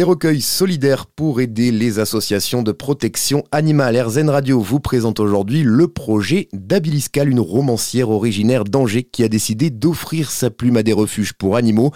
[0.00, 4.00] Des recueils solidaires pour aider les associations de protection animale.
[4.00, 9.68] RZN Radio vous présente aujourd'hui le projet d'Abiliscal, une romancière originaire d'Angers qui a décidé
[9.68, 11.92] d'offrir sa plume à des refuges pour animaux.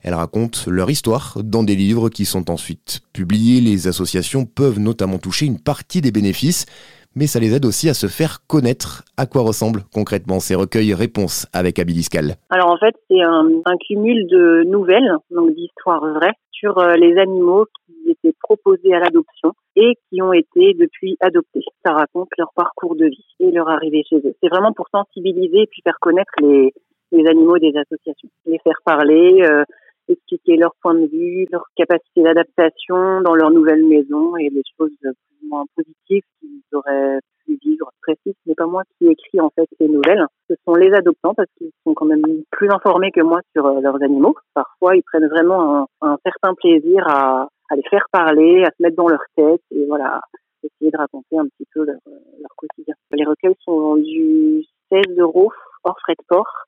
[0.00, 3.60] Elle raconte leur histoire dans des livres qui sont ensuite publiés.
[3.60, 6.64] Les associations peuvent notamment toucher une partie des bénéfices
[7.14, 9.04] mais ça les aide aussi à se faire connaître.
[9.16, 14.26] À quoi ressemblent concrètement ces recueils réponses avec Abiliscal Alors en fait, c'est un, cumul
[14.28, 19.94] de nouvelles, donc d'histoires vraies, sur euh, les animaux qui étaient proposés à l'adoption et
[20.08, 21.64] qui ont été depuis adoptés.
[21.84, 24.34] Ça raconte leur parcours de vie et leur arrivée chez eux.
[24.42, 26.72] C'est vraiment pour sensibiliser et puis faire connaître les,
[27.26, 29.64] animaux des associations, les faire parler, euh,
[30.08, 34.96] expliquer leur point de vue, leur capacité d'adaptation dans leur nouvelle maison et les choses
[35.00, 36.22] plus ou moins positives
[38.66, 40.26] moi qui écris en fait ces nouvelles.
[40.48, 43.80] Ce sont les adoptants parce qu'ils sont quand même plus informés que moi sur euh,
[43.80, 44.34] leurs animaux.
[44.54, 49.08] Parfois, ils prennent vraiment un, certain plaisir à, les faire parler, à se mettre dans
[49.08, 50.20] leur tête et voilà,
[50.62, 52.94] essayer de raconter un petit peu leur, euh, quotidien.
[53.12, 55.50] Les recueils sont du 16 euros
[55.84, 56.66] hors frais de port,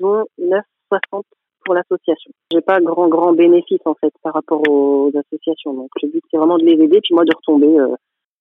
[0.00, 1.22] dont 9,60
[1.64, 2.32] pour l'association.
[2.50, 5.74] J'ai pas grand grand bénéfice en fait par rapport aux associations.
[5.74, 7.94] Donc le but c'est vraiment de les aider puis moi de retomber euh,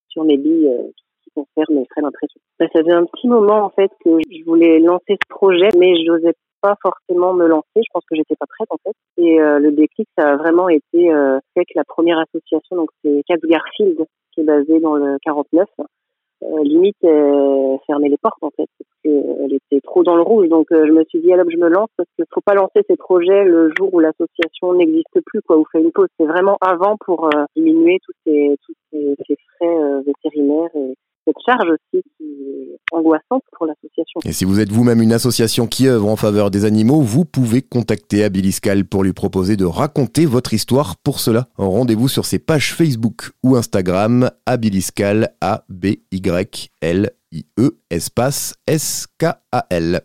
[0.07, 0.87] sur mes billes euh,
[1.23, 2.39] qui concernent mes frais d'impression.
[2.59, 6.11] Ça faisait un petit moment en fait que je voulais lancer ce projet mais je
[6.11, 7.65] n'osais pas forcément me lancer.
[7.75, 8.95] Je pense que j'étais pas prête en fait.
[9.17, 13.21] Et euh, le déclic ça a vraiment été euh, avec la première association donc c'est
[13.27, 15.67] Cap Garfield qui est basée dans le 49
[16.43, 20.47] euh, limite euh, fermer les portes en fait parce qu'elle était trop dans le rouge
[20.49, 22.81] donc euh, je me suis dit alors je me lance parce qu'il faut pas lancer
[22.87, 26.55] ces projets le jour où l'association n'existe plus quoi ou fait une pause c'est vraiment
[26.61, 30.93] avant pour diminuer tous ces tous ces, frais vétérinaires et
[31.25, 32.03] cette charge aussi
[34.25, 37.61] Et si vous êtes vous-même une association qui œuvre en faveur des animaux, vous pouvez
[37.61, 40.97] contacter Abiliscal pour lui proposer de raconter votre histoire.
[40.97, 46.01] Pour cela, rendez-vous sur ses pages Facebook ou Instagram, Abiliscal, A-B-Y-L-I-E,
[47.89, 49.95] espace S-K-A-L.